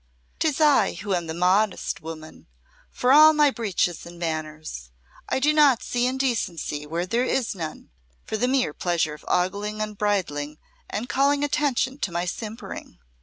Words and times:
"'Tis 0.39 0.59
I 0.59 0.93
who 0.95 1.13
am 1.13 1.27
the 1.27 1.33
modest 1.35 2.01
woman 2.01 2.47
for 2.89 3.11
all 3.11 3.33
my 3.33 3.51
breeches 3.51 4.03
and 4.03 4.17
manners. 4.17 4.89
I 5.29 5.39
do 5.39 5.53
not 5.53 5.83
see 5.83 6.07
indecency 6.07 6.87
where 6.87 7.05
there 7.05 7.23
is 7.23 7.53
none 7.53 7.91
for 8.25 8.35
the 8.35 8.47
mere 8.47 8.73
pleasure 8.73 9.13
of 9.13 9.23
ogling 9.27 9.79
and 9.79 9.95
bridling 9.95 10.57
and 10.89 11.07
calling 11.07 11.43
attention 11.43 11.99
to 11.99 12.11
my 12.11 12.25
simpering. 12.25 12.97